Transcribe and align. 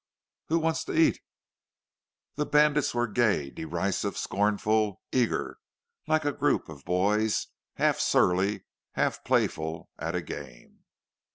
"Who 0.47 0.57
wants 0.57 0.83
to 0.85 0.97
eat?" 0.97 1.21
The 2.33 2.47
bandits 2.47 2.95
were 2.95 3.05
gay, 3.05 3.51
derisive, 3.51 4.17
scornful, 4.17 4.99
eager, 5.11 5.59
like 6.07 6.25
a 6.25 6.31
group 6.33 6.69
of 6.69 6.85
boys, 6.85 7.45
half 7.75 7.99
surly, 7.99 8.63
half 8.93 9.23
playful, 9.23 9.91
at 9.99 10.15
a 10.15 10.21
game. 10.23 10.85